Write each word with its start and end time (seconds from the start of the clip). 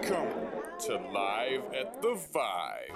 Welcome 0.00 0.28
to 0.86 0.96
Live 1.12 1.62
at 1.74 2.00
the 2.00 2.16
Vibe. 2.32 2.94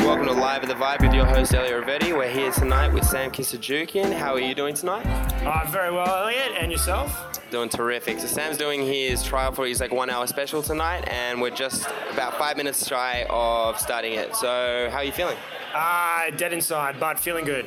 Welcome 0.00 0.26
to 0.26 0.32
Live 0.32 0.62
at 0.62 0.68
the 0.68 0.74
Vibe 0.74 1.02
with 1.02 1.14
your 1.14 1.24
host 1.24 1.54
Elliot 1.54 1.84
Rivetti. 1.84 2.16
We're 2.16 2.28
here 2.28 2.50
tonight 2.50 2.92
with 2.92 3.04
Sam 3.04 3.30
Kissajukian. 3.30 4.12
How 4.12 4.34
are 4.34 4.40
you 4.40 4.56
doing 4.56 4.74
tonight? 4.74 5.06
Uh, 5.44 5.70
very 5.70 5.92
well, 5.92 6.24
Elliot. 6.24 6.52
And 6.58 6.72
yourself? 6.72 7.33
Doing 7.54 7.68
terrific. 7.68 8.18
So 8.18 8.26
Sam's 8.26 8.56
doing 8.56 8.84
his 8.84 9.22
trial 9.22 9.52
for 9.52 9.64
his 9.64 9.78
like 9.78 9.92
one 9.92 10.10
hour 10.10 10.26
special 10.26 10.60
tonight, 10.60 11.04
and 11.06 11.40
we're 11.40 11.50
just 11.50 11.86
about 12.10 12.36
five 12.36 12.56
minutes 12.56 12.84
shy 12.84 13.24
of 13.30 13.78
starting 13.78 14.14
it. 14.14 14.34
So 14.34 14.88
how 14.90 14.96
are 14.96 15.04
you 15.04 15.12
feeling? 15.12 15.36
Uh, 15.74 16.30
dead 16.30 16.52
inside, 16.52 17.00
but 17.00 17.18
feeling 17.18 17.44
good. 17.44 17.66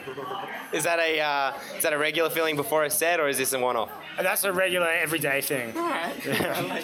Is 0.71 0.83
that 0.83 0.99
a 0.99 1.19
uh, 1.19 1.53
is 1.75 1.83
that 1.83 1.93
a 1.93 1.97
regular 1.97 2.29
feeling 2.29 2.55
before 2.55 2.83
a 2.85 2.89
set, 2.89 3.19
or 3.19 3.27
is 3.27 3.37
this 3.37 3.53
a 3.53 3.59
one-off? 3.59 3.91
That's 4.21 4.43
a 4.43 4.53
regular, 4.53 4.87
everyday 4.87 5.41
thing. 5.41 5.73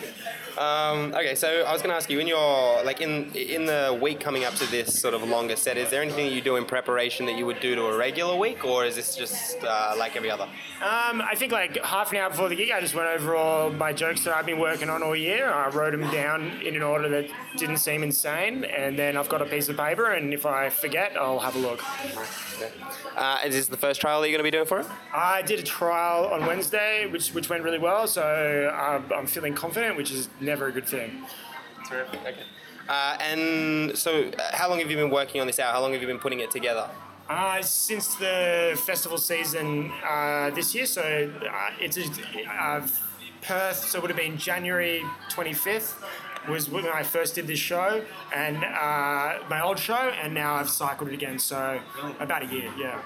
Um, 0.57 1.15
okay, 1.15 1.33
so 1.33 1.63
I 1.63 1.73
was 1.73 1.81
going 1.81 1.89
to 1.89 1.95
ask 1.95 2.11
you 2.11 2.19
in 2.19 2.27
your 2.27 2.83
like 2.83 3.01
in 3.01 3.31
in 3.33 3.65
the 3.65 3.97
week 3.99 4.19
coming 4.19 4.43
up 4.43 4.53
to 4.55 4.69
this 4.69 4.99
sort 4.99 5.15
of 5.15 5.23
longer 5.23 5.55
set, 5.55 5.77
is 5.77 5.89
there 5.89 6.01
anything 6.01 6.27
that 6.27 6.33
you 6.33 6.41
do 6.41 6.57
in 6.57 6.65
preparation 6.65 7.25
that 7.25 7.37
you 7.37 7.47
would 7.47 7.59
do 7.59 7.73
to 7.73 7.85
a 7.87 7.97
regular 7.97 8.35
week, 8.35 8.63
or 8.63 8.85
is 8.85 8.95
this 8.95 9.15
just 9.15 9.63
uh, 9.63 9.95
like 9.97 10.15
every 10.15 10.29
other? 10.29 10.43
Um, 10.43 11.21
I 11.21 11.33
think 11.35 11.51
like 11.51 11.83
half 11.83 12.11
an 12.11 12.17
hour 12.19 12.29
before 12.29 12.49
the 12.49 12.55
gig, 12.55 12.69
I 12.69 12.81
just 12.81 12.93
went 12.93 13.07
over 13.07 13.35
all 13.35 13.71
my 13.71 13.93
jokes 13.93 14.23
that 14.25 14.35
I've 14.35 14.45
been 14.45 14.59
working 14.59 14.89
on 14.89 15.01
all 15.01 15.15
year. 15.15 15.51
I 15.51 15.69
wrote 15.69 15.91
them 15.91 16.07
down 16.11 16.61
in 16.61 16.75
an 16.75 16.83
order 16.83 17.09
that 17.09 17.31
didn't 17.57 17.77
seem 17.77 18.03
insane, 18.03 18.63
and 18.63 18.97
then 18.97 19.17
I've 19.17 19.29
got 19.29 19.41
a 19.41 19.45
piece 19.45 19.69
of 19.69 19.77
paper, 19.77 20.11
and 20.11 20.35
if 20.35 20.45
I 20.45 20.69
forget, 20.69 21.12
I'll 21.17 21.39
have 21.39 21.55
a 21.55 21.59
look. 21.59 21.81
Uh, 23.15 23.39
is 23.45 23.55
this 23.55 23.67
the 23.67 23.77
first 23.77 24.01
trial 24.01 24.21
that 24.21 24.29
you're 24.29 24.37
going 24.37 24.45
to 24.45 24.51
be 24.51 24.55
doing 24.55 24.67
for 24.67 24.79
it? 24.79 24.87
I 25.13 25.41
did 25.41 25.59
a 25.59 25.63
trial 25.63 26.25
on 26.27 26.45
Wednesday, 26.45 27.07
which 27.07 27.33
which 27.33 27.49
went 27.49 27.63
really 27.63 27.79
well, 27.79 28.07
so 28.07 28.71
I'm, 28.73 29.11
I'm 29.13 29.27
feeling 29.27 29.53
confident, 29.53 29.97
which 29.97 30.11
is 30.11 30.29
never 30.39 30.67
a 30.67 30.71
good 30.71 30.87
thing. 30.87 31.25
Terrific. 31.87 32.19
Okay. 32.21 32.43
Uh, 32.89 33.17
and 33.21 33.97
so, 33.97 34.25
uh, 34.25 34.55
how 34.55 34.69
long 34.69 34.79
have 34.79 34.91
you 34.91 34.97
been 34.97 35.09
working 35.09 35.39
on 35.39 35.47
this 35.47 35.59
out? 35.59 35.73
How 35.73 35.81
long 35.81 35.93
have 35.93 36.01
you 36.01 36.07
been 36.07 36.19
putting 36.19 36.39
it 36.39 36.51
together? 36.51 36.89
Uh, 37.29 37.61
since 37.61 38.15
the 38.15 38.77
festival 38.85 39.17
season 39.17 39.91
uh, 40.05 40.49
this 40.51 40.75
year, 40.75 40.85
so 40.85 41.01
uh, 41.01 41.69
it's 41.79 41.97
a, 41.97 42.03
uh, 42.51 42.85
Perth, 43.41 43.77
so 43.89 43.97
it 43.97 44.01
would 44.01 44.11
have 44.11 44.19
been 44.19 44.37
January 44.37 45.01
25th 45.29 45.95
was 46.47 46.69
when 46.69 46.85
I 46.85 47.03
first 47.03 47.35
did 47.35 47.47
this 47.47 47.59
show, 47.59 48.03
and 48.33 48.57
uh, 48.57 49.39
my 49.49 49.61
old 49.63 49.79
show, 49.79 50.11
and 50.21 50.33
now 50.33 50.55
I've 50.55 50.69
cycled 50.69 51.09
it 51.09 51.13
again, 51.13 51.39
so 51.39 51.79
about 52.19 52.43
a 52.43 52.47
year, 52.47 52.71
yeah. 52.77 53.01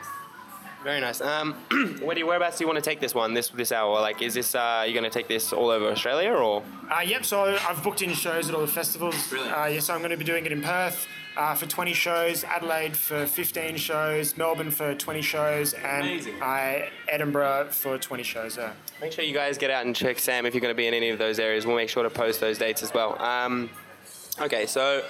Very 0.84 1.02
nice. 1.02 1.22
Um, 1.22 1.54
where 2.02 2.14
do 2.14 2.20
you, 2.20 2.28
whereabouts 2.28 2.58
do 2.58 2.64
you 2.64 2.68
want 2.68 2.78
to 2.78 2.88
take 2.88 3.00
this 3.00 3.14
one 3.14 3.34
this 3.34 3.50
this 3.50 3.72
hour? 3.72 4.00
Like, 4.00 4.22
is 4.22 4.36
this 4.36 4.56
uh, 4.56 4.84
you 4.88 4.94
going 4.94 5.04
to 5.04 5.10
take 5.10 5.28
this 5.28 5.52
all 5.52 5.70
over 5.70 5.88
Australia 5.88 6.32
or? 6.32 6.64
Uh, 6.90 7.02
yep, 7.02 7.26
so 7.26 7.58
I've 7.68 7.84
booked 7.84 8.02
in 8.02 8.14
shows 8.14 8.48
at 8.48 8.56
all 8.56 8.62
the 8.62 8.68
festivals. 8.68 9.34
Uh, 9.34 9.70
yeah, 9.72 9.80
so 9.80 9.94
I'm 9.94 10.00
going 10.00 10.12
to 10.12 10.18
be 10.18 10.24
doing 10.24 10.46
it 10.46 10.52
in 10.52 10.62
Perth 10.62 11.08
uh, 11.38 11.54
for 11.54 11.68
20 11.68 11.94
shows, 11.94 12.44
Adelaide 12.44 12.98
for 12.98 13.26
15 13.26 13.78
shows, 13.78 14.36
Melbourne 14.38 14.72
for 14.72 14.96
20 14.96 15.22
shows, 15.22 15.74
and 15.74 16.28
uh, 16.42 16.80
Edinburgh 17.08 17.68
for 17.70 17.98
20 17.98 18.24
shows. 18.24 18.58
Yeah. 18.58 18.74
Make 19.00 19.12
sure 19.12 19.24
you 19.24 19.34
guys 19.34 19.58
get 19.58 19.70
out 19.70 19.86
and 19.86 19.96
check 19.96 20.18
Sam 20.18 20.46
if 20.46 20.54
you're 20.54 20.62
going 20.62 20.74
to 20.74 20.78
be 20.78 20.88
in 20.88 20.94
any 20.94 21.10
of 21.10 21.20
those 21.20 21.38
areas. 21.40 21.66
We'll 21.66 21.76
make 21.76 21.90
sure 21.90 22.04
to 22.04 22.10
post 22.10 22.42
those 22.42 22.58
dates 22.58 22.82
as 22.82 22.94
well. 22.94 23.22
Um, 23.22 23.70
okay, 24.42 24.66
so 24.66 25.04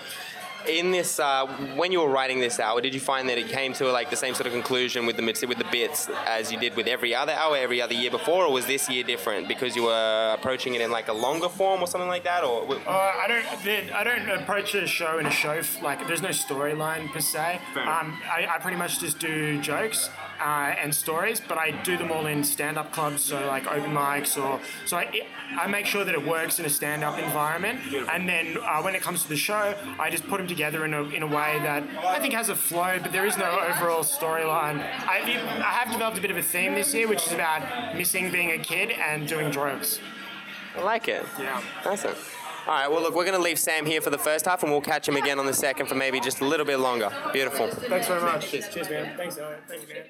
in 0.67 0.91
this, 0.91 1.19
uh, 1.19 1.45
when 1.75 1.91
you 1.91 2.01
were 2.01 2.09
writing 2.09 2.39
this 2.39 2.59
hour, 2.59 2.81
did 2.81 2.93
you 2.93 2.99
find 2.99 3.27
that 3.29 3.37
it 3.37 3.49
came 3.49 3.73
to 3.73 3.91
like 3.91 4.09
the 4.09 4.15
same 4.15 4.33
sort 4.33 4.47
of 4.47 4.53
conclusion 4.53 5.05
with 5.05 5.17
the 5.17 5.23
with 5.47 5.57
the 5.57 5.67
bits 5.71 6.09
as 6.25 6.51
you 6.51 6.59
did 6.59 6.75
with 6.75 6.87
every 6.87 7.13
other 7.13 7.33
hour, 7.33 7.57
every 7.57 7.81
other 7.81 7.93
year 7.93 8.11
before, 8.11 8.45
or 8.45 8.51
was 8.51 8.65
this 8.65 8.89
year 8.89 9.03
different 9.03 9.47
because 9.47 9.75
you 9.75 9.83
were 9.83 10.35
approaching 10.37 10.75
it 10.75 10.81
in 10.81 10.91
like 10.91 11.07
a 11.07 11.13
longer 11.13 11.49
form 11.49 11.81
or 11.81 11.87
something 11.87 12.07
like 12.07 12.23
that, 12.23 12.43
or? 12.43 12.65
Uh, 12.71 12.89
I 12.89 13.25
don't. 13.27 13.91
I 13.93 14.03
don't 14.03 14.29
approach 14.29 14.75
a 14.75 14.87
show 14.87 15.19
in 15.19 15.25
a 15.25 15.31
show 15.31 15.61
like 15.81 16.07
there's 16.07 16.21
no 16.21 16.29
storyline 16.29 17.11
per 17.11 17.19
se. 17.19 17.59
Um, 17.75 18.19
I, 18.29 18.47
I 18.49 18.59
pretty 18.59 18.77
much 18.77 18.99
just 18.99 19.19
do 19.19 19.59
jokes 19.61 20.09
uh, 20.39 20.75
and 20.81 20.93
stories, 20.93 21.41
but 21.45 21.57
I 21.57 21.71
do 21.83 21.97
them 21.97 22.11
all 22.11 22.27
in 22.27 22.43
stand-up 22.43 22.91
clubs, 22.91 23.23
so 23.23 23.47
like 23.47 23.65
open 23.67 23.91
mics 23.91 24.41
or 24.41 24.59
so. 24.85 24.97
I, 24.97 25.21
I 25.57 25.67
make 25.67 25.85
sure 25.85 26.03
that 26.03 26.13
it 26.13 26.25
works 26.25 26.59
in 26.59 26.65
a 26.65 26.69
stand-up 26.69 27.17
environment, 27.17 27.79
and 28.11 28.27
then 28.27 28.57
uh, 28.57 28.81
when 28.81 28.95
it 28.95 29.01
comes 29.01 29.23
to 29.23 29.29
the 29.29 29.37
show, 29.37 29.73
I 29.99 30.09
just 30.09 30.27
put 30.27 30.37
them 30.37 30.47
together 30.47 30.56
in 30.59 30.93
a 30.93 31.03
in 31.03 31.23
a 31.23 31.27
way 31.27 31.59
that 31.61 31.83
I 32.05 32.19
think 32.19 32.33
has 32.33 32.49
a 32.49 32.55
flow, 32.55 32.99
but 33.01 33.11
there 33.11 33.25
is 33.25 33.37
no 33.37 33.49
overall 33.49 34.03
storyline. 34.03 34.79
I, 34.79 35.19
I 35.59 35.71
have 35.71 35.91
developed 35.91 36.17
a 36.17 36.21
bit 36.21 36.31
of 36.31 36.37
a 36.37 36.41
theme 36.41 36.73
this 36.75 36.93
year, 36.93 37.07
which 37.07 37.25
is 37.25 37.33
about 37.33 37.95
missing 37.95 38.31
being 38.31 38.51
a 38.51 38.57
kid 38.57 38.91
and 38.91 39.27
doing 39.27 39.51
drugs. 39.51 39.99
I 40.75 40.81
like 40.81 41.07
it. 41.07 41.25
Yeah. 41.39 41.61
Awesome. 41.85 42.15
All 42.67 42.73
right, 42.73 42.91
well, 42.91 43.01
look, 43.01 43.15
we're 43.15 43.23
going 43.23 43.37
to 43.37 43.41
leave 43.41 43.57
Sam 43.57 43.85
here 43.85 44.01
for 44.01 44.09
the 44.09 44.17
first 44.17 44.45
half 44.45 44.61
and 44.61 44.69
we'll 44.69 44.81
catch 44.81 45.07
him 45.07 45.15
again 45.15 45.39
on 45.39 45.45
the 45.45 45.53
second 45.53 45.85
for 45.87 45.95
maybe 45.95 46.19
just 46.19 46.41
a 46.41 46.45
little 46.45 46.65
bit 46.65 46.79
longer. 46.79 47.09
Beautiful. 47.31 47.69
Thanks 47.69 48.07
very 48.07 48.21
much. 48.21 48.51
Cheers, 48.51 48.89
man. 48.89 49.15
Thanks, 49.15 49.37
Elliot. 49.37 49.63
Thank 49.69 49.87
you, 49.87 49.93
man. 49.95 50.03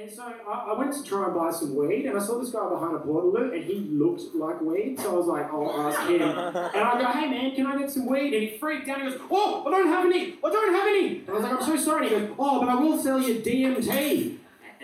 And 0.00 0.08
so 0.08 0.32
I, 0.46 0.52
I 0.52 0.78
went 0.78 0.92
to 0.94 1.02
try 1.02 1.24
and 1.24 1.34
buy 1.34 1.50
some 1.50 1.74
weed, 1.74 2.06
and 2.06 2.16
I 2.16 2.22
saw 2.22 2.38
this 2.38 2.50
guy 2.50 2.68
behind 2.68 2.94
a 2.94 3.00
Portaloo, 3.00 3.52
and 3.52 3.64
he 3.64 3.80
looked 3.90 4.32
like 4.32 4.60
weed. 4.60 4.96
So 5.00 5.10
I 5.10 5.16
was 5.16 5.26
like, 5.26 5.52
I'll 5.52 5.88
ask 5.88 6.08
him. 6.08 6.22
And 6.22 6.84
I 6.84 7.00
go, 7.00 7.06
hey 7.08 7.28
man, 7.28 7.56
can 7.56 7.66
I 7.66 7.76
get 7.76 7.90
some 7.90 8.06
weed? 8.06 8.32
And 8.32 8.42
he 8.44 8.58
freaked 8.58 8.88
out. 8.88 9.02
He 9.02 9.10
goes, 9.10 9.20
Oh, 9.28 9.64
I 9.66 9.70
don't 9.72 9.88
have 9.88 10.06
any. 10.06 10.36
I 10.44 10.50
don't 10.50 10.72
have 10.72 10.86
any. 10.86 11.18
And 11.18 11.30
I 11.30 11.32
was 11.32 11.42
like, 11.42 11.52
I'm 11.52 11.62
so 11.62 11.76
sorry. 11.76 12.06
And 12.06 12.14
he 12.14 12.26
goes, 12.28 12.36
Oh, 12.38 12.60
but 12.60 12.68
I 12.68 12.76
will 12.76 12.96
sell 12.96 13.20
you 13.20 13.40
DMT. 13.40 14.36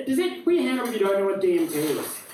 Does 0.04 0.18
it? 0.18 0.44
Put 0.44 0.54
your 0.54 0.62
hand 0.64 0.80
up 0.80 0.88
if 0.88 0.94
you 0.94 0.98
don't 1.06 1.20
know 1.20 1.26
what 1.26 1.40
DMT 1.40 1.74
is. 1.74 2.24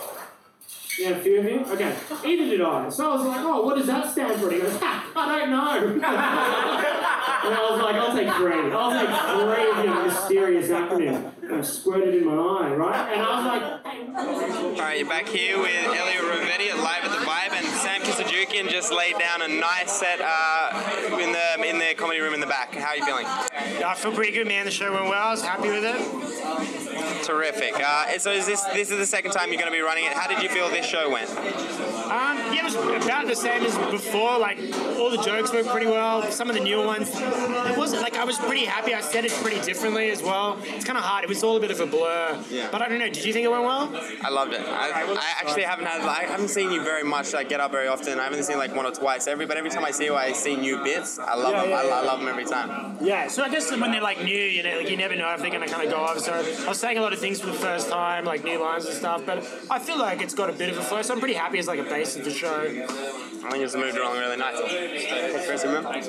Yeah, 0.98 1.10
a 1.10 1.20
few 1.20 1.38
of 1.38 1.44
you? 1.44 1.64
Okay. 1.66 1.94
Either 2.24 2.44
did 2.44 2.60
I. 2.62 2.88
So 2.88 3.10
I 3.10 3.14
was 3.14 3.26
like, 3.26 3.41
oh, 3.41 3.64
what 3.64 3.76
does 3.76 3.86
that 3.86 4.10
stand 4.10 4.38
for? 4.41 4.48
And 4.48 4.56
he 4.56 4.60
goes, 4.60 4.76
ha, 4.76 5.12
I 5.16 5.38
don't 5.38 5.50
know. 5.50 6.97
and 7.44 7.54
I 7.54 7.70
was 7.70 7.80
like, 7.80 7.96
I'll 7.96 8.14
take 8.14 8.32
three. 8.34 8.72
I'll 8.72 8.90
take 8.90 9.08
three 9.08 9.70
of 9.70 9.84
your 9.84 10.04
mysterious 10.04 10.68
acronym. 10.68 11.32
And 11.42 11.54
I 11.54 11.60
squirted 11.62 12.14
in 12.14 12.26
my 12.26 12.34
eye, 12.34 12.74
right? 12.74 13.12
And 13.12 13.22
I 13.22 13.36
was 13.36 13.46
like, 13.46 13.86
hey, 13.86 14.04
what 14.04 14.28
is 14.28 14.40
this? 14.40 14.56
All 14.56 14.86
right, 14.86 14.98
you're 14.98 15.08
back 15.08 15.28
here 15.28 15.58
with 15.58 15.84
Elliot 15.84 16.22
Rovetti 16.22 16.70
at 16.70 16.78
Live 16.78 17.04
at 17.04 17.10
the 17.10 17.24
Vibe, 17.24 17.52
and 17.52 17.66
Sam 17.66 18.02
Kissajukian 18.02 18.68
just 18.70 18.92
laid 18.92 19.18
down 19.18 19.42
a 19.42 19.48
nice 19.48 19.90
set 19.90 20.20
uh, 20.20 21.18
in 21.20 21.32
the 21.32 21.68
in 21.68 21.78
the 21.78 21.94
comedy 21.96 22.20
room 22.20 22.34
in 22.34 22.40
the 22.40 22.46
back. 22.46 22.74
How 22.74 22.90
are 22.90 22.96
you 22.96 23.04
feeling? 23.04 23.26
I 23.26 23.94
feel 23.96 24.12
pretty 24.12 24.32
good, 24.32 24.46
man. 24.46 24.64
The 24.66 24.70
show 24.70 24.92
went 24.92 25.06
well. 25.06 25.28
I 25.28 25.30
was 25.30 25.42
happy 25.42 25.68
with 25.68 25.84
it. 25.84 27.24
Terrific. 27.24 27.74
Uh, 27.80 28.18
so 28.18 28.30
is 28.32 28.46
this 28.46 28.62
this 28.74 28.90
is 28.90 28.98
the 28.98 29.06
second 29.06 29.32
time 29.32 29.48
you're 29.48 29.60
going 29.60 29.70
to 29.72 29.76
be 29.76 29.82
running 29.82 30.04
it? 30.04 30.12
How 30.12 30.28
did 30.28 30.42
you 30.42 30.48
feel 30.48 30.68
this 30.68 30.86
show 30.86 31.10
went? 31.10 31.30
Um, 31.30 32.36
yeah, 32.49 32.49
it 32.60 32.65
was 32.65 33.04
about 33.04 33.26
the 33.26 33.34
same 33.37 33.62
as 33.65 33.76
before. 33.91 34.38
Like 34.38 34.59
all 34.98 35.10
the 35.10 35.22
jokes 35.25 35.53
went 35.53 35.66
pretty 35.69 35.87
well. 35.87 36.31
Some 36.31 36.48
of 36.50 36.54
the 36.56 36.62
newer 36.62 36.87
ones, 36.87 37.10
it 37.15 37.76
wasn't 37.76 38.03
like 38.03 38.16
I 38.16 38.25
was 38.25 38.38
pretty 38.38 38.65
happy. 38.65 38.94
I 38.94 39.00
said 39.00 39.25
it 39.25 39.32
pretty 39.43 39.60
differently 39.62 40.10
as 40.10 40.22
well. 40.22 40.59
It's 40.65 40.84
kind 40.84 40.98
of 40.98 41.04
hard. 41.04 41.25
It 41.25 41.28
was 41.28 41.43
all 41.43 41.56
a 41.56 41.60
bit 41.60 41.71
of 41.71 41.81
a 41.81 41.87
blur. 41.87 42.43
Yeah. 42.50 42.69
But 42.71 42.82
I 42.82 42.88
don't 42.88 42.98
know. 42.98 43.06
Did 43.09 43.25
you 43.25 43.32
think 43.32 43.44
it 43.44 43.50
went 43.50 43.65
well? 43.65 43.91
I 44.22 44.31
loved 44.31 44.53
it. 44.53 44.60
I, 44.60 45.03
I 45.03 45.32
actually 45.41 45.62
haven't 45.62 45.87
had 45.87 46.00
I 46.03 46.25
haven't 46.25 46.48
seen 46.48 46.71
you 46.71 46.82
very 46.82 47.04
much 47.04 47.32
like 47.32 47.48
get 47.48 47.60
up 47.60 47.71
very 47.71 47.88
often. 47.88 48.19
I 48.21 48.25
haven't 48.25 48.44
seen 48.44 48.59
like 48.59 48.75
one 48.75 48.87
or 48.87 48.92
twice. 48.92 49.27
Every 49.27 49.47
but 49.47 49.56
every 49.56 49.71
time 49.71 49.84
I 49.84 49.91
see 49.91 50.04
you, 50.06 50.15
I 50.15 50.32
see 50.32 50.56
new 50.56 50.82
bits. 50.82 51.19
I 51.19 51.34
love 51.34 51.53
Yeah, 51.53 51.60
them. 51.62 51.71
yeah, 51.71 51.77
I, 51.77 52.00
I 52.00 52.04
love 52.04 52.19
them 52.21 52.28
every 52.28 52.44
time. 52.44 52.97
Yeah, 53.00 53.28
so 53.28 53.42
I 53.42 53.48
guess 53.48 53.71
when 53.71 53.91
they're 53.92 54.00
like 54.03 54.22
new, 54.22 54.34
you 54.34 54.62
know, 54.62 54.77
like 54.78 54.91
you 54.91 54.97
never 54.97 55.16
know 55.16 55.32
if 55.34 55.41
they're 55.41 55.50
gonna 55.50 55.66
kind 55.69 55.84
of 55.84 55.91
go 55.91 55.98
off. 56.00 56.19
So 56.21 56.32
I 56.32 56.69
was 56.69 56.78
saying 56.78 56.98
a 56.98 57.00
lot 57.03 57.12
of 57.12 57.19
things 57.19 57.41
for 57.41 57.47
the 57.47 57.53
first 57.69 57.88
time, 57.88 58.25
like 58.25 58.44
new 58.44 58.60
lines 58.60 58.84
and 58.87 58.94
stuff. 58.94 59.25
But 59.25 59.38
I 59.71 59.78
feel 59.78 59.98
like 59.98 60.21
it's 60.22 60.34
got 60.34 60.50
a 60.50 60.53
bit 60.53 60.69
of 60.71 60.78
a 60.78 60.82
flow. 60.82 61.00
So 61.03 61.15
I'm 61.15 61.21
pretty 61.21 61.34
happy 61.34 61.59
as 61.59 61.66
like 61.66 61.78
a 61.78 61.84
base 61.84 62.16
of 62.16 62.24
the 62.24 62.30
show. 62.30 62.49
I 62.50 63.48
think 63.52 63.64
it's 63.64 63.76
moved 63.76 63.97
along 63.97 64.18
really 64.18 64.36
nice. 64.36 64.58
Hey, 64.60 65.42
Chris, 65.47 65.64
remember? 65.64 65.88
I 65.88 66.00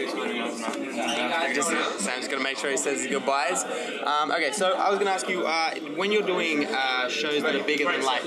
just, 1.53 1.69
Sam's 1.99 2.27
gonna 2.27 2.43
make 2.43 2.57
sure 2.57 2.71
he 2.71 2.77
says 2.77 3.01
his 3.01 3.11
goodbyes. 3.11 3.63
Um, 4.03 4.31
okay, 4.31 4.51
so 4.51 4.73
I 4.73 4.89
was 4.89 4.97
gonna 4.99 5.11
ask 5.11 5.29
you 5.29 5.45
uh, 5.45 5.71
when 5.95 6.11
you're 6.11 6.25
doing 6.25 6.65
uh, 6.65 7.09
shows 7.09 7.43
that 7.43 7.55
are 7.55 7.63
bigger 7.63 7.85
than 7.85 8.03
life. 8.03 8.23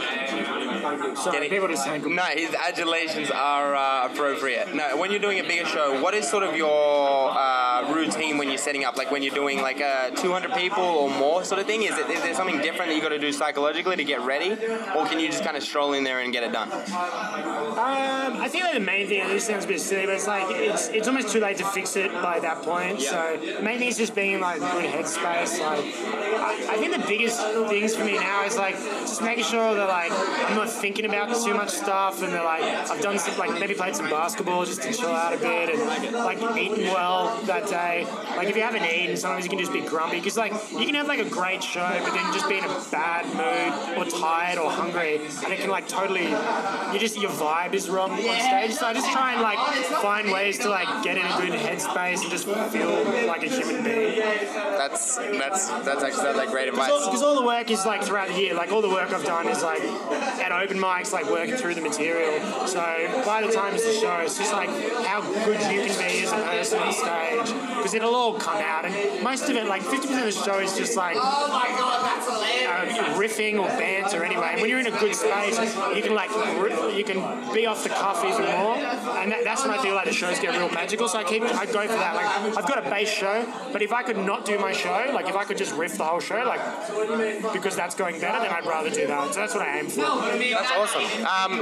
Sorry, 1.18 1.48
people 1.48 1.68
just 1.68 1.84
saying. 1.84 2.14
No, 2.14 2.22
his 2.22 2.54
adulations 2.54 3.30
are 3.30 3.74
uh, 3.74 4.06
appropriate. 4.10 4.74
No, 4.74 4.96
when 4.96 5.10
you're 5.10 5.20
doing 5.20 5.40
a 5.40 5.44
bigger 5.44 5.66
show, 5.66 6.00
what 6.02 6.14
is 6.14 6.28
sort 6.28 6.44
of 6.44 6.56
your 6.56 7.30
uh, 7.30 7.92
routine 7.92 8.38
when 8.38 8.48
you're 8.48 8.58
setting 8.58 8.84
up? 8.84 8.96
Like 8.96 9.10
when 9.10 9.22
you're 9.22 9.34
doing 9.34 9.60
like 9.60 9.80
uh, 9.80 10.10
200 10.10 10.52
people 10.54 10.82
or 10.82 11.10
more 11.10 11.44
sort 11.44 11.60
of 11.60 11.66
thing? 11.66 11.82
Is, 11.82 11.98
it, 11.98 12.08
is 12.10 12.22
there 12.22 12.34
something 12.34 12.60
different 12.60 12.90
that 12.90 12.96
you 12.96 13.02
got 13.02 13.10
to 13.10 13.18
do 13.18 13.32
psychologically 13.32 13.96
to 13.96 14.04
get 14.04 14.20
ready, 14.22 14.52
or 14.94 15.06
can 15.06 15.18
you 15.18 15.28
just 15.28 15.44
kind 15.44 15.56
of 15.56 15.62
stroll 15.62 15.92
in 15.92 16.04
there 16.04 16.20
and 16.20 16.32
get 16.32 16.42
it 16.42 16.52
done? 16.52 16.68
Um, 18.04 18.36
I 18.36 18.48
think 18.48 18.64
like 18.64 18.74
the 18.74 18.80
main 18.80 19.06
thing, 19.08 19.20
and 19.22 19.30
this 19.30 19.46
sounds 19.46 19.64
a 19.64 19.68
bit 19.68 19.80
silly, 19.80 20.04
but 20.04 20.14
it's 20.14 20.26
like 20.26 20.44
it's, 20.56 20.88
it's 20.88 21.08
almost 21.08 21.30
too 21.30 21.40
late 21.40 21.56
to 21.58 21.64
fix 21.64 21.96
it 21.96 22.12
by 22.12 22.38
that 22.40 22.62
point. 22.62 23.00
So 23.00 23.38
the 23.40 23.62
main 23.62 23.78
thing 23.78 23.88
is 23.88 23.96
just 23.96 24.14
being 24.14 24.32
in 24.32 24.40
like 24.40 24.60
good 24.60 24.84
headspace. 24.84 25.58
Like 25.60 25.84
I, 26.38 26.74
I 26.74 26.76
think 26.76 26.92
the 26.92 27.06
biggest 27.06 27.40
things 27.68 27.96
for 27.96 28.04
me 28.04 28.14
now 28.14 28.44
is 28.44 28.56
like 28.56 28.76
just 28.76 29.22
making 29.22 29.44
sure 29.44 29.74
that 29.74 29.88
like 29.88 30.12
I'm 30.12 30.56
not 30.56 30.68
thinking 30.68 31.06
about 31.06 31.34
too 31.44 31.54
much 31.54 31.70
stuff, 31.70 32.22
and 32.22 32.32
that 32.32 32.44
like 32.44 32.62
I've 32.62 33.00
done 33.00 33.18
some 33.18 33.38
like 33.38 33.58
maybe 33.58 33.74
played 33.74 33.96
some 33.96 34.10
basketball 34.10 34.64
just 34.64 34.82
to 34.82 34.92
chill 34.92 35.08
out 35.08 35.32
a 35.32 35.38
bit, 35.38 35.70
and 35.70 36.14
like 36.14 36.38
eaten 36.56 36.84
well 36.84 37.40
that 37.44 37.68
day. 37.68 38.06
Like 38.36 38.48
if 38.48 38.56
you 38.56 38.62
haven't 38.62 38.84
eaten, 38.84 39.16
sometimes 39.16 39.44
you 39.44 39.50
can 39.50 39.58
just 39.58 39.72
be 39.72 39.80
grumpy 39.80 40.16
because 40.16 40.36
like 40.36 40.52
you 40.72 40.84
can 40.84 40.94
have 40.94 41.08
like 41.08 41.20
a 41.20 41.28
great 41.28 41.62
show, 41.62 41.88
but 42.02 42.12
then 42.12 42.32
just 42.32 42.48
be 42.48 42.58
in 42.58 42.64
a 42.64 42.84
bad 42.90 43.24
mood 43.34 43.98
or 43.98 44.04
tired 44.20 44.58
or 44.58 44.70
hungry, 44.70 45.16
and 45.44 45.52
it 45.52 45.60
can 45.60 45.70
like 45.70 45.88
totally 45.88 46.28
you 46.92 46.98
just 46.98 47.18
your 47.18 47.30
vibe 47.30 47.72
is 47.72 47.83
wrong 47.88 48.10
on 48.12 48.18
stage. 48.18 48.72
So 48.72 48.86
I 48.86 48.92
just 48.92 49.10
try 49.12 49.32
and 49.32 49.42
like 49.42 49.58
find 50.02 50.30
ways 50.30 50.58
to 50.58 50.68
like 50.68 50.88
get 51.02 51.16
in 51.16 51.24
a 51.24 51.36
good 51.36 51.52
headspace 51.58 52.22
and 52.22 52.30
just 52.30 52.46
feel 52.72 53.26
like 53.26 53.42
a 53.42 53.48
human 53.48 53.82
being. 53.84 54.18
That's 54.18 55.16
that's 55.16 55.68
that's 55.68 56.02
actually 56.02 56.32
like 56.34 56.50
great 56.50 56.68
advice. 56.68 56.90
Because 57.04 57.22
all 57.22 57.36
the 57.40 57.46
work 57.46 57.70
is 57.70 57.84
like 57.86 58.02
throughout 58.02 58.28
the 58.28 58.38
year. 58.40 58.54
Like 58.54 58.72
all 58.72 58.82
the 58.82 58.88
work 58.88 59.12
I've 59.12 59.24
done 59.24 59.48
is 59.48 59.62
like 59.62 59.82
at 59.82 60.52
open 60.52 60.78
mics, 60.78 61.12
like 61.12 61.30
working 61.30 61.56
through 61.56 61.74
the 61.74 61.80
material. 61.80 62.66
So 62.66 62.80
by 63.24 63.42
the 63.46 63.52
time 63.52 63.74
it's 63.74 63.84
the 63.84 63.92
show, 63.92 64.18
it's 64.18 64.38
just 64.38 64.52
like 64.52 64.68
how 65.04 65.20
good 65.44 65.60
you 65.72 65.82
can 65.86 65.98
be 65.98 66.24
as 66.24 66.32
a 66.32 66.36
person 66.36 66.78
on 66.78 66.92
stage. 66.92 67.54
Because 67.76 67.94
it'll 67.94 68.14
all 68.14 68.34
come 68.38 68.58
out, 68.58 68.84
and 68.84 69.22
most 69.22 69.48
of 69.48 69.56
it, 69.56 69.66
like 69.66 69.82
50% 69.82 70.18
of 70.18 70.24
the 70.24 70.32
show 70.32 70.58
is 70.58 70.76
just 70.76 70.96
like 70.96 71.16
uh, 72.28 73.18
riffing 73.18 73.58
or 73.58 73.66
banter 73.78 74.24
anyway. 74.24 74.50
And 74.52 74.60
when 74.60 74.70
you're 74.70 74.80
in 74.80 74.86
a 74.86 74.98
good 74.98 75.14
space, 75.14 75.58
you 75.94 76.02
can 76.02 76.14
like 76.14 76.30
ri- 76.58 76.96
you 76.96 77.04
can 77.04 77.18
be 77.54 77.66
off 77.66 77.82
the 77.82 77.90
cuff 77.90 78.24
even 78.24 78.44
more, 78.44 78.76
and 78.76 79.32
that, 79.32 79.44
that's 79.44 79.62
when 79.62 79.70
I 79.76 79.82
feel 79.82 79.94
like 79.94 80.06
the 80.06 80.12
shows 80.12 80.38
get 80.40 80.56
real 80.56 80.70
magical. 80.70 81.08
So 81.08 81.18
I 81.18 81.24
keep 81.24 81.42
I 81.42 81.66
go 81.66 81.82
for 81.86 81.94
that. 81.94 82.14
Like 82.14 82.56
I've 82.56 82.66
got 82.68 82.84
a 82.84 82.90
bass 82.90 83.08
show, 83.10 83.46
but 83.72 83.82
if 83.82 83.92
I 83.92 84.02
could 84.02 84.18
not 84.18 84.44
do 84.44 84.58
my 84.58 84.72
show, 84.72 85.10
like 85.12 85.28
if 85.28 85.36
I 85.36 85.44
could 85.44 85.58
just 85.58 85.74
riff 85.74 85.96
the 85.96 86.04
whole 86.04 86.20
show, 86.20 86.42
like 86.44 86.60
because 87.52 87.76
that's 87.76 87.94
going 87.94 88.20
better, 88.20 88.40
then 88.40 88.50
I'd 88.52 88.66
rather 88.66 88.90
do 88.90 89.06
that. 89.06 89.34
So 89.34 89.40
that's 89.40 89.54
what 89.54 89.66
I 89.66 89.78
aim 89.78 89.88
for. 89.88 90.00
That's 90.00 90.72
awesome. 90.72 91.04
Um, 91.24 91.60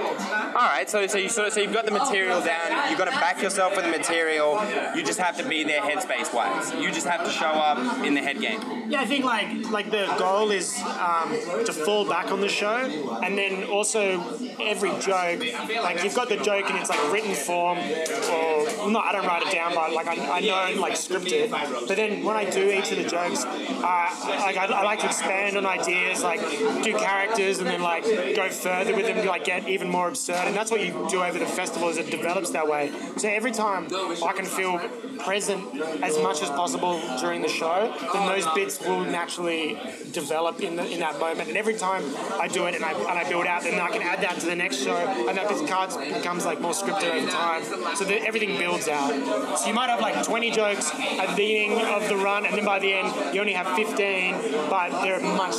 all 0.56 0.68
right, 0.68 0.88
so 0.88 1.06
so 1.06 1.18
you 1.18 1.28
sort 1.28 1.48
of, 1.48 1.54
so 1.54 1.60
you've 1.60 1.72
got 1.72 1.84
the 1.84 1.90
material 1.90 2.40
down. 2.40 2.90
You've 2.90 2.98
got 2.98 3.06
to 3.06 3.10
back 3.12 3.42
yourself 3.42 3.76
with 3.76 3.84
the 3.84 3.90
material. 3.90 4.60
You 4.94 5.02
just 5.04 5.18
have 5.18 5.36
to 5.38 5.48
be 5.48 5.64
there 5.64 5.80
headspace 5.80 6.32
wise. 6.34 6.72
You 6.74 6.90
just 6.92 7.06
have 7.06 7.24
to 7.24 7.30
show 7.30 7.46
up 7.46 8.04
in 8.04 8.14
the 8.14 8.20
head 8.20 8.40
game. 8.40 8.60
Yeah, 8.88 9.00
I 9.00 9.06
think 9.06 9.24
like 9.24 9.70
like 9.70 9.90
the 9.90 10.06
goal 10.18 10.50
is 10.52 10.78
um, 10.80 11.30
to 11.64 11.72
fall 11.72 12.08
back 12.08 12.30
on 12.30 12.40
the 12.40 12.48
show, 12.48 12.76
and 13.22 13.36
then 13.36 13.64
also 13.64 14.20
every 14.60 14.90
joke, 15.00 15.40
like 15.82 16.04
you've 16.04 16.14
got 16.14 16.28
the 16.28 16.36
joke 16.36 16.70
and 16.70 16.78
it's 16.78 16.90
like 16.90 17.12
written 17.12 17.34
form, 17.34 17.78
or 17.78 18.64
well, 18.78 18.90
not 18.90 19.04
I 19.06 19.12
don't 19.12 19.26
write 19.26 19.42
it 19.46 19.52
down, 19.52 19.74
but 19.74 19.92
like 19.92 20.06
I, 20.06 20.38
I 20.38 20.40
know 20.40 20.80
like 20.80 20.94
scripted. 20.94 21.50
But 21.50 21.96
then 21.96 22.24
when 22.24 22.36
I 22.36 22.48
do 22.48 22.70
each 22.70 22.90
of 22.92 22.98
the 22.98 23.08
jokes, 23.08 23.44
uh, 23.44 24.08
like 24.46 24.56
I, 24.56 24.66
I 24.66 24.82
like 24.82 25.00
to 25.00 25.06
expand 25.06 25.56
on 25.56 25.66
ideas, 25.66 26.22
like 26.22 26.40
do 26.82 26.92
characters, 26.96 27.58
and 27.58 27.66
then 27.66 27.82
like 27.82 28.04
go 28.04 28.48
further 28.48 28.94
with 28.94 29.06
them, 29.06 29.26
like 29.26 29.44
get 29.44 29.68
even 29.68 29.88
more 29.88 30.08
absurd, 30.08 30.46
and 30.46 30.54
that's 30.54 30.70
what 30.70 30.84
you 30.84 30.92
do 31.10 31.22
over 31.22 31.38
the 31.38 31.46
festival. 31.46 31.88
Is 31.88 31.98
it 31.98 32.10
develops 32.10 32.50
that 32.50 32.68
way. 32.68 32.92
So 33.16 33.28
every 33.28 33.52
time 33.52 33.86
I 34.24 34.32
can 34.32 34.44
feel 34.44 34.78
present 35.18 35.62
as 36.02 36.18
much 36.18 36.42
as 36.42 36.50
possible 36.50 37.00
during 37.20 37.42
the 37.42 37.48
show, 37.48 37.92
then 38.12 38.26
those 38.26 38.46
bits 38.54 38.80
will 38.80 39.04
naturally 39.04 39.78
develop 40.12 40.41
in 40.60 40.76
the, 40.76 40.86
in 40.88 41.00
that 41.00 41.18
moment. 41.18 41.48
And 41.48 41.56
every 41.56 41.74
time 41.74 42.04
I 42.40 42.48
do 42.48 42.66
it 42.66 42.74
and 42.74 42.84
I, 42.84 42.92
and 42.92 43.18
I 43.18 43.28
build 43.28 43.46
out, 43.46 43.62
then 43.62 43.80
I 43.80 43.90
can 43.90 44.02
add 44.02 44.20
that 44.22 44.38
to 44.40 44.46
the 44.46 44.56
next 44.56 44.76
show, 44.76 44.96
and 44.96 45.36
that 45.36 45.48
this 45.48 45.68
card 45.68 45.90
becomes 46.12 46.44
like 46.44 46.60
more 46.60 46.72
scripted 46.72 47.10
over 47.14 47.30
time. 47.30 47.62
So 47.96 48.04
that 48.04 48.24
everything 48.26 48.58
builds 48.58 48.88
out. 48.88 49.12
So 49.58 49.66
you 49.66 49.74
might 49.74 49.88
have 49.88 50.00
like 50.00 50.24
20 50.24 50.50
jokes 50.50 50.90
at 50.94 51.28
the 51.30 51.36
beginning 51.36 51.80
of 51.80 52.08
the 52.08 52.16
run, 52.16 52.46
and 52.46 52.56
then 52.56 52.64
by 52.64 52.78
the 52.78 52.92
end 52.92 53.34
you 53.34 53.40
only 53.40 53.52
have 53.52 53.76
15, 53.76 54.34
but 54.68 55.02
they're 55.02 55.20
much 55.20 55.56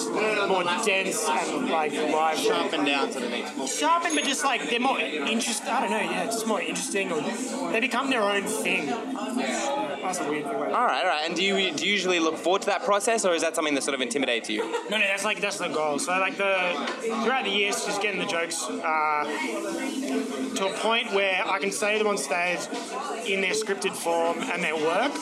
more 0.47 0.63
dense 0.85 1.27
and 1.27 1.69
like 1.69 1.93
live. 1.93 2.37
Sharpen 2.37 2.85
down 2.85 3.09
to 3.11 3.19
the 3.19 3.29
next 3.29 3.57
one. 3.57 3.67
Sharpened, 3.67 4.15
but 4.15 4.23
just 4.25 4.43
like 4.43 4.69
they're 4.69 4.79
more 4.79 4.99
interesting. 4.99 5.69
I 5.69 5.81
don't 5.81 5.91
know, 5.91 5.97
yeah, 5.97 6.25
just 6.25 6.47
more 6.47 6.61
interesting, 6.61 7.11
or 7.11 7.21
they 7.71 7.79
become 7.79 8.09
their 8.09 8.23
own 8.23 8.43
thing. 8.43 8.87
That's 10.03 10.19
a 10.19 10.29
weird 10.29 10.45
thing. 10.45 10.55
All 10.55 10.85
right, 10.85 11.03
all 11.03 11.09
right. 11.09 11.23
And 11.25 11.35
do 11.35 11.43
you 11.43 11.71
do 11.71 11.85
you 11.85 11.91
usually 11.91 12.19
look 12.19 12.37
forward 12.37 12.61
to 12.63 12.67
that 12.67 12.83
process, 12.83 13.25
or 13.25 13.33
is 13.33 13.41
that 13.41 13.55
something 13.55 13.73
that 13.75 13.83
sort 13.83 13.95
of 13.95 14.01
intimidates 14.01 14.49
you? 14.49 14.59
No, 14.89 14.97
no, 14.97 14.99
that's 14.99 15.23
like 15.23 15.39
that's 15.41 15.57
the 15.57 15.69
goal. 15.69 15.99
So 15.99 16.11
like 16.19 16.37
the 16.37 16.73
throughout 17.23 17.45
the 17.45 17.49
years, 17.49 17.85
just 17.85 18.01
getting 18.01 18.19
the 18.19 18.25
jokes 18.25 18.63
uh, 18.63 19.23
to 20.55 20.67
a 20.67 20.73
point 20.79 21.13
where 21.13 21.41
I 21.45 21.59
can 21.59 21.71
say 21.71 21.97
them 21.97 22.07
on 22.07 22.17
stage 22.17 22.59
in 23.25 23.41
their 23.41 23.53
scripted 23.53 23.93
form 23.93 24.39
and 24.39 24.63
they 24.63 24.73
work. 24.73 25.13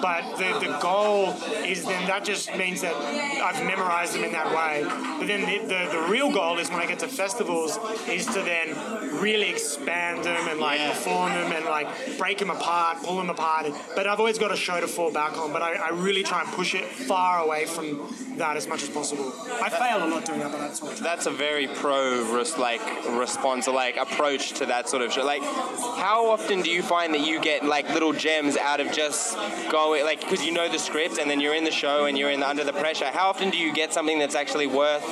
But 0.00 0.36
the, 0.36 0.66
the 0.66 0.78
goal 0.80 1.32
is 1.64 1.84
then 1.84 2.06
that 2.06 2.24
just 2.24 2.54
means 2.56 2.80
that 2.82 2.94
I've 2.94 3.64
memorized 3.64 4.14
them 4.14 4.24
in 4.24 4.32
that 4.32 4.46
way. 4.54 4.84
But 5.18 5.26
then 5.26 5.40
the, 5.42 5.58
the, 5.66 5.90
the 5.92 6.06
real 6.08 6.32
goal 6.32 6.58
is 6.58 6.70
when 6.70 6.80
I 6.80 6.86
get 6.86 6.98
to 7.00 7.08
festivals 7.08 7.78
is 8.08 8.26
to 8.26 8.42
then 8.42 8.74
really 9.20 9.48
expand 9.50 10.24
them 10.24 10.48
and 10.48 10.58
like 10.60 10.80
perform 10.80 11.32
them 11.32 11.52
and 11.52 11.64
like 11.64 12.18
break 12.18 12.38
them 12.38 12.50
apart, 12.50 13.02
pull 13.02 13.16
them 13.16 13.30
apart. 13.30 13.66
But 13.94 14.06
I've 14.12 14.18
always 14.18 14.36
got 14.36 14.52
a 14.52 14.56
show 14.56 14.78
to 14.78 14.86
fall 14.86 15.10
back 15.10 15.38
on. 15.38 15.54
But 15.54 15.62
I, 15.62 15.72
I 15.72 15.88
really 15.88 16.22
try 16.22 16.42
and 16.42 16.48
push 16.50 16.74
it 16.74 16.84
far 16.84 17.38
away 17.38 17.64
from 17.64 18.14
that 18.36 18.58
as 18.58 18.68
much 18.68 18.82
as 18.82 18.90
possible. 18.90 19.32
I 19.62 19.70
fail 19.70 20.04
a 20.04 20.06
lot 20.06 20.26
doing 20.26 20.40
that, 20.40 20.52
but 20.52 20.58
that's 20.58 20.82
what. 20.82 20.98
That's 20.98 21.24
a 21.24 21.30
very 21.30 21.66
pro 21.66 22.22
res- 22.30 22.58
like 22.58 22.82
response 23.08 23.68
or 23.68 23.74
like 23.74 23.96
approach 23.96 24.52
to 24.58 24.66
that 24.66 24.90
sort 24.90 25.00
of 25.02 25.14
show. 25.14 25.24
Like, 25.24 25.40
how 25.40 26.26
often 26.30 26.60
do 26.60 26.68
you 26.68 26.82
find 26.82 27.14
that 27.14 27.26
you 27.26 27.40
get 27.40 27.64
like 27.64 27.88
little 27.88 28.12
gems 28.12 28.58
out 28.58 28.80
of 28.80 28.92
just 28.92 29.34
going 29.70 30.04
like 30.04 30.20
because 30.20 30.44
you 30.44 30.52
know 30.52 30.68
the 30.68 30.78
script 30.78 31.16
and 31.18 31.30
then 31.30 31.40
you're 31.40 31.54
in 31.54 31.64
the 31.64 31.70
show 31.70 32.04
and 32.04 32.18
you're 32.18 32.30
in 32.30 32.42
under 32.42 32.64
the 32.64 32.74
pressure? 32.74 33.06
How 33.06 33.30
often 33.30 33.48
do 33.48 33.56
you 33.56 33.72
get 33.72 33.94
something 33.94 34.18
that's 34.18 34.34
actually 34.34 34.66
worth 34.66 35.02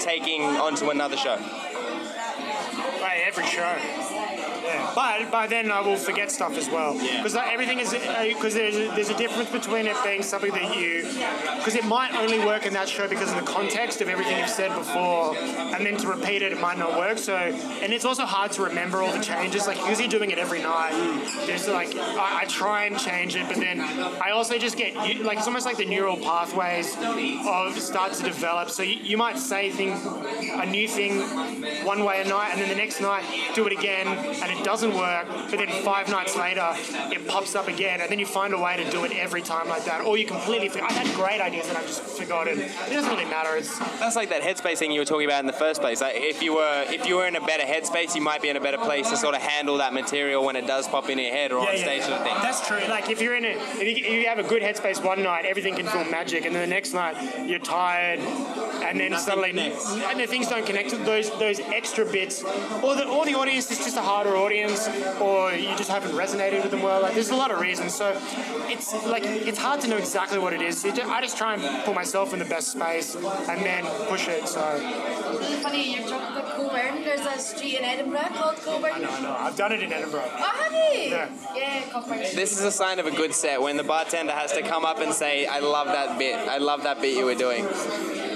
taking 0.00 0.42
onto 0.42 0.90
another 0.90 1.16
show? 1.16 1.36
Right, 3.00 3.22
every 3.24 3.46
show. 3.46 4.41
Yeah. 4.96 5.20
But 5.20 5.30
by 5.30 5.46
then 5.46 5.70
I 5.70 5.80
will 5.80 5.96
forget 5.96 6.30
stuff 6.30 6.56
as 6.56 6.68
well. 6.68 6.94
Because 6.94 7.34
everything 7.34 7.78
is 7.80 7.92
uh, 7.92 8.24
because 8.28 8.54
there's 8.54 8.76
a, 8.76 8.88
there's 8.94 9.08
a 9.10 9.16
difference 9.16 9.50
between 9.50 9.86
it 9.86 9.96
being 10.04 10.22
something 10.22 10.52
that 10.52 10.76
you 10.76 11.02
because 11.56 11.74
it 11.74 11.84
might 11.84 12.14
only 12.14 12.38
work 12.38 12.66
in 12.66 12.72
that 12.74 12.88
show 12.88 13.08
because 13.08 13.30
of 13.30 13.36
the 13.36 13.50
context 13.50 14.00
of 14.00 14.08
everything 14.08 14.38
you've 14.38 14.48
said 14.48 14.74
before 14.76 15.36
and 15.36 15.84
then 15.84 15.96
to 15.96 16.08
repeat 16.08 16.42
it 16.42 16.52
it 16.52 16.60
might 16.60 16.78
not 16.78 16.96
work. 16.98 17.18
So 17.18 17.36
and 17.36 17.92
it's 17.92 18.04
also 18.04 18.24
hard 18.24 18.52
to 18.52 18.62
remember 18.62 19.02
all 19.02 19.12
the 19.12 19.22
changes. 19.22 19.66
Like 19.66 19.76
because 19.78 20.00
you're 20.00 20.08
doing 20.08 20.30
it 20.30 20.38
every 20.38 20.62
night 20.62 20.92
there's 21.46 21.68
like 21.68 21.94
I, 21.96 22.42
I 22.42 22.44
try 22.46 22.84
and 22.84 22.98
change 22.98 23.36
it 23.36 23.46
but 23.48 23.56
then 23.56 23.80
I 23.80 24.30
also 24.30 24.58
just 24.58 24.76
get 24.76 24.94
like 25.22 25.38
it's 25.38 25.46
almost 25.46 25.66
like 25.66 25.76
the 25.76 25.86
neural 25.86 26.16
pathways 26.16 26.96
of 27.46 27.78
start 27.78 28.12
to 28.14 28.22
develop. 28.22 28.70
So 28.70 28.82
you, 28.82 28.96
you 29.02 29.16
might 29.16 29.38
say 29.38 29.70
things 29.70 30.04
a 30.04 30.66
new 30.66 30.88
thing 30.88 31.20
one 31.84 32.04
way 32.04 32.20
a 32.20 32.28
night 32.28 32.50
and 32.52 32.60
then 32.60 32.68
the 32.68 32.74
next 32.74 33.00
night 33.00 33.24
do 33.54 33.66
it 33.66 33.72
again 33.72 34.06
and 34.06 34.58
it 34.58 34.64
doesn't 34.64 34.81
work 34.90 35.26
but 35.50 35.58
then 35.58 35.68
five 35.82 36.08
nights 36.08 36.36
later 36.36 36.68
it 37.12 37.26
pops 37.28 37.54
up 37.54 37.68
again 37.68 38.00
and 38.00 38.10
then 38.10 38.18
you 38.18 38.26
find 38.26 38.54
a 38.54 38.58
way 38.58 38.76
to 38.76 38.90
do 38.90 39.04
it 39.04 39.12
every 39.12 39.42
time 39.42 39.68
like 39.68 39.84
that 39.84 40.04
or 40.04 40.18
you 40.18 40.26
completely 40.26 40.68
forget 40.68 40.90
I 40.90 40.92
had 40.92 41.16
great 41.16 41.40
ideas 41.40 41.66
that 41.68 41.76
I've 41.76 41.86
just 41.86 42.02
forgotten 42.02 42.58
it 42.58 42.90
doesn't 42.90 43.10
really 43.10 43.24
matter 43.24 43.56
it's 43.56 43.78
That's 43.98 44.16
like 44.16 44.30
that 44.30 44.42
headspace 44.42 44.78
thing 44.78 44.92
you 44.92 45.00
were 45.00 45.04
talking 45.04 45.26
about 45.26 45.40
in 45.40 45.46
the 45.46 45.52
first 45.52 45.80
place. 45.80 46.00
Like 46.00 46.14
if 46.16 46.42
you 46.42 46.54
were 46.54 46.84
if 46.88 47.06
you 47.06 47.16
were 47.16 47.26
in 47.26 47.36
a 47.36 47.40
better 47.40 47.64
headspace, 47.64 48.14
you 48.14 48.20
might 48.20 48.42
be 48.42 48.48
in 48.48 48.56
a 48.56 48.60
better 48.60 48.78
place 48.78 49.08
to 49.10 49.16
sort 49.16 49.34
of 49.34 49.42
handle 49.42 49.78
that 49.78 49.92
material 49.92 50.44
when 50.44 50.56
it 50.56 50.66
does 50.66 50.88
pop 50.88 51.08
in 51.08 51.18
your 51.18 51.30
head 51.30 51.52
or 51.52 51.60
on 51.60 51.76
stage 51.76 52.02
sort 52.02 52.14
of 52.18 52.24
thing. 52.24 52.34
That's 52.42 52.66
true. 52.66 52.80
Like 52.88 53.10
if 53.10 53.20
you're 53.20 53.36
in 53.36 53.44
you, 53.44 53.56
if 53.56 53.98
you 53.98 54.26
have 54.26 54.38
a 54.38 54.42
good 54.42 54.62
headspace 54.62 55.02
one 55.04 55.22
night, 55.22 55.44
everything 55.44 55.76
can 55.76 55.86
feel 55.86 56.04
magic, 56.04 56.44
and 56.44 56.54
then 56.54 56.62
the 56.62 56.74
next 56.74 56.92
night 56.94 57.48
you're 57.48 57.58
tired, 57.58 58.20
and 58.92 59.00
then 59.00 59.18
suddenly, 59.18 59.50
and 59.50 60.20
then 60.20 60.28
things 60.28 60.48
don't 60.48 60.66
connect. 60.66 60.90
Those 61.04 61.30
those 61.38 61.60
extra 61.60 62.04
bits, 62.04 62.42
or 62.84 62.94
the 62.94 63.08
or 63.08 63.24
the 63.24 63.34
audience 63.34 63.70
is 63.70 63.78
just 63.78 63.96
a 63.96 64.02
harder 64.02 64.36
audience, 64.36 64.86
or 65.18 65.52
you 65.52 65.74
just 65.76 65.90
haven't 65.90 66.12
resonated 66.12 66.62
with 66.62 66.70
them 66.70 66.82
well. 66.82 67.00
Like 67.00 67.14
there's 67.14 67.30
a 67.30 67.36
lot 67.36 67.50
of 67.50 67.60
reasons. 67.60 67.94
So 67.94 68.14
it's 68.68 68.92
like 69.06 69.24
it's 69.24 69.58
hard 69.58 69.80
to 69.80 69.88
know 69.88 69.96
exactly 69.96 70.38
what 70.38 70.52
it 70.52 70.60
is. 70.60 70.84
It 70.84 70.94
ju- 70.94 71.02
I 71.02 71.22
just 71.22 71.38
try 71.38 71.54
and 71.54 71.84
put 71.84 71.94
myself 71.94 72.32
in 72.34 72.38
the 72.38 72.44
best 72.44 72.68
space, 72.72 73.14
and 73.14 73.64
then 73.64 73.84
push 74.08 74.28
it. 74.28 74.46
So 74.46 74.60
Really 75.32 75.62
funny, 75.62 75.96
you 75.96 76.06
dropped 76.06 76.34
the 76.34 76.42
cool 76.52 76.68
wearing 76.68 77.02
think 77.02 77.22
there's 77.22 77.26
a 77.26 77.38
street 77.40 77.78
in 77.78 77.84
Edinburgh 77.84 78.28
called 78.34 78.56
Coburn. 78.56 79.02
No, 79.02 79.20
no, 79.20 79.32
I've 79.38 79.56
done 79.56 79.72
it 79.72 79.82
in 79.82 79.92
Edinburgh. 79.92 80.24
Oh, 80.24 80.38
have 80.38 80.72
you? 80.72 81.10
Yeah. 81.10 81.28
Yeah, 81.54 81.82
Coburn. 81.90 82.18
This 82.18 82.52
is 82.52 82.62
a 82.64 82.70
sign 82.70 82.98
of 82.98 83.06
a 83.06 83.10
good 83.10 83.34
set 83.34 83.60
when 83.60 83.76
the 83.76 83.84
bartender 83.84 84.32
has 84.32 84.52
to 84.52 84.62
come 84.62 84.84
up 84.84 84.98
and 85.00 85.12
say, 85.12 85.46
I 85.46 85.60
love 85.60 85.86
that 85.88 86.18
bit. 86.18 86.36
I 86.36 86.58
love 86.58 86.82
that 86.84 87.00
bit 87.00 87.16
you 87.16 87.24
were 87.24 87.34
doing. 87.34 87.64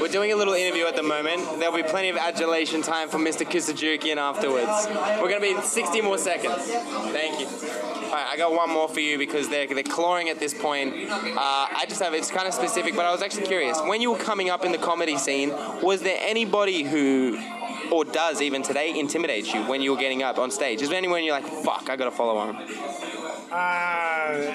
We're 0.00 0.08
doing 0.08 0.32
a 0.32 0.36
little 0.36 0.45
interview 0.54 0.86
at 0.86 0.96
the 0.96 1.02
moment. 1.02 1.58
There'll 1.58 1.74
be 1.74 1.82
plenty 1.82 2.08
of 2.08 2.16
adulation 2.16 2.82
time 2.82 3.08
for 3.08 3.18
Mr. 3.18 3.46
Kissajukian 3.46 4.16
afterwards. 4.16 4.86
We're 5.20 5.28
going 5.28 5.40
to 5.40 5.60
be 5.60 5.66
60 5.66 6.00
more 6.02 6.18
seconds. 6.18 6.62
Thank 7.12 7.40
you. 7.40 7.46
All 7.46 8.12
right, 8.12 8.26
I 8.30 8.36
got 8.36 8.52
one 8.52 8.70
more 8.70 8.88
for 8.88 9.00
you 9.00 9.18
because 9.18 9.48
they're, 9.48 9.66
they're 9.66 9.82
clawing 9.82 10.28
at 10.28 10.38
this 10.38 10.54
point. 10.54 10.94
Uh, 11.10 11.34
I 11.36 11.84
just 11.88 12.00
have, 12.00 12.14
it's 12.14 12.30
kind 12.30 12.46
of 12.46 12.54
specific, 12.54 12.94
but 12.94 13.04
I 13.04 13.10
was 13.10 13.20
actually 13.20 13.46
curious. 13.46 13.80
When 13.82 14.00
you 14.00 14.12
were 14.12 14.18
coming 14.18 14.48
up 14.48 14.64
in 14.64 14.72
the 14.72 14.78
comedy 14.78 15.18
scene, 15.18 15.50
was 15.82 16.02
there 16.02 16.18
anybody 16.20 16.84
who, 16.84 17.38
or 17.90 18.04
does 18.04 18.40
even 18.40 18.62
today, 18.62 18.96
intimidate 18.98 19.52
you 19.52 19.62
when 19.64 19.82
you 19.82 19.90
were 19.92 19.98
getting 19.98 20.22
up 20.22 20.38
on 20.38 20.50
stage? 20.50 20.82
Is 20.82 20.88
there 20.88 20.98
anyone 20.98 21.24
you're 21.24 21.34
like, 21.34 21.46
fuck, 21.46 21.90
I 21.90 21.96
got 21.96 22.04
to 22.04 22.10
follow 22.10 22.36
on? 22.36 22.56
Uh, 23.50 24.54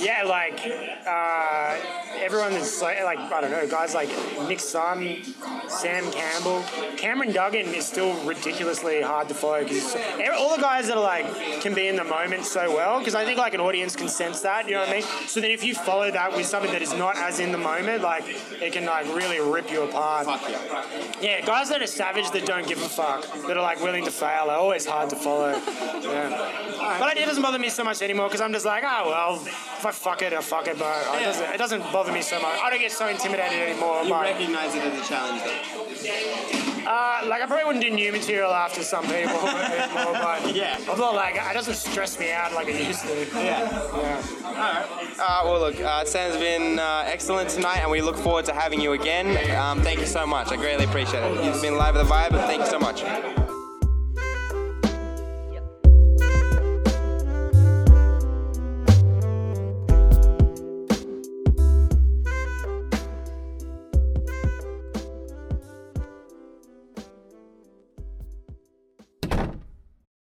yeah, 0.00 0.22
like 0.24 0.60
uh, 1.06 2.03
everyone 2.24 2.52
that's 2.52 2.80
like, 2.80 3.02
like 3.04 3.18
I 3.18 3.40
don't 3.42 3.50
know, 3.50 3.66
guys 3.68 3.94
like 3.94 4.08
Nick 4.48 4.60
Sun, 4.60 5.22
Sam 5.68 6.10
Campbell, 6.10 6.64
Cameron 6.96 7.32
Duggan 7.32 7.66
is 7.66 7.86
still 7.86 8.14
ridiculously 8.24 9.02
hard 9.02 9.28
to 9.28 9.34
follow 9.34 9.62
because 9.62 9.94
all 10.38 10.56
the 10.56 10.62
guys 10.62 10.88
that 10.88 10.96
are 10.96 11.02
like 11.02 11.26
can 11.60 11.74
be 11.74 11.88
in 11.88 11.96
the 11.96 12.04
moment 12.04 12.44
so 12.44 12.74
well 12.74 12.98
because 12.98 13.14
I 13.14 13.24
think 13.24 13.38
like 13.38 13.52
an 13.54 13.60
audience 13.60 13.94
can 13.94 14.08
sense 14.08 14.40
that, 14.40 14.66
you 14.66 14.72
know 14.72 14.80
what 14.80 14.88
I 14.88 14.92
mean? 14.92 15.02
So 15.26 15.40
then 15.40 15.50
if 15.50 15.62
you 15.62 15.74
follow 15.74 16.10
that 16.10 16.34
with 16.34 16.46
something 16.46 16.72
that 16.72 16.82
is 16.82 16.94
not 16.94 17.16
as 17.18 17.40
in 17.40 17.52
the 17.52 17.58
moment, 17.58 18.02
like 18.02 18.24
it 18.26 18.72
can 18.72 18.86
like 18.86 19.06
really 19.14 19.40
rip 19.40 19.70
you 19.70 19.82
apart. 19.82 20.26
Yeah, 21.20 21.40
guys 21.42 21.68
that 21.68 21.82
are 21.82 21.86
savage 21.86 22.30
that 22.30 22.46
don't 22.46 22.66
give 22.66 22.78
a 22.78 22.88
fuck, 22.88 23.30
that 23.46 23.56
are 23.56 23.62
like 23.62 23.82
willing 23.82 24.04
to 24.04 24.10
fail, 24.10 24.48
are 24.48 24.56
always 24.56 24.86
hard 24.86 25.10
to 25.10 25.16
follow. 25.16 25.50
Yeah. 25.50 26.98
But 26.98 27.16
it 27.16 27.26
doesn't 27.26 27.42
bother 27.42 27.58
me 27.58 27.68
so 27.68 27.84
much 27.84 28.00
anymore 28.02 28.28
because 28.28 28.40
I'm 28.40 28.52
just 28.52 28.64
like, 28.64 28.84
oh 28.84 29.02
well, 29.06 29.34
if 29.44 29.84
I 29.84 29.90
fuck 29.90 30.22
it, 30.22 30.32
I 30.32 30.40
fuck 30.40 30.66
it. 30.68 30.78
But 30.78 31.20
it, 31.20 31.24
doesn't, 31.24 31.54
it 31.54 31.58
doesn't 31.58 31.92
bother 31.92 32.12
me 32.12 32.13
so 32.22 32.40
much. 32.40 32.58
I 32.62 32.70
don't 32.70 32.80
get 32.80 32.92
so 32.92 33.06
intimidated 33.08 33.58
anymore. 33.58 34.02
You 34.04 34.10
by, 34.10 34.30
recognize 34.32 34.74
it 34.74 34.82
as 34.82 35.00
a 35.00 35.08
challenge, 35.08 35.42
though. 35.42 36.90
uh, 36.90 37.26
like 37.26 37.42
I 37.42 37.46
probably 37.46 37.64
wouldn't 37.64 37.84
do 37.84 37.90
new 37.90 38.12
material 38.12 38.52
after 38.52 38.82
some 38.82 39.04
people 39.04 39.16
anymore, 39.48 40.12
but 40.14 40.54
Yeah. 40.54 40.78
Not 40.86 41.14
like 41.14 41.34
it 41.36 41.54
doesn't 41.54 41.74
stress 41.74 42.18
me 42.18 42.30
out 42.32 42.52
like 42.52 42.68
it 42.68 42.86
used 42.86 43.02
to. 43.02 43.26
Yeah. 43.42 43.70
Yeah. 43.96 44.86
Uh, 45.18 45.42
well, 45.44 45.60
look, 45.60 45.80
uh, 45.80 46.04
Sam's 46.04 46.36
been 46.36 46.78
uh, 46.78 47.04
excellent 47.06 47.48
tonight, 47.50 47.78
and 47.78 47.90
we 47.90 48.00
look 48.02 48.16
forward 48.16 48.44
to 48.46 48.52
having 48.52 48.80
you 48.80 48.92
again. 48.92 49.28
Um, 49.56 49.80
thank 49.82 50.00
you 50.00 50.06
so 50.06 50.26
much. 50.26 50.50
I 50.52 50.56
greatly 50.56 50.84
appreciate 50.84 51.22
it. 51.22 51.44
You've 51.44 51.60
been 51.62 51.76
live 51.76 51.96
at 51.96 52.04
the 52.06 52.10
vibe, 52.10 52.32
and 52.32 52.40
thank 52.42 52.60
you 52.60 52.66
so 52.66 52.78
much. 52.78 53.43